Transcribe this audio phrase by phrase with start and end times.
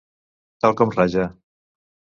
[0.65, 1.29] Tal com raja.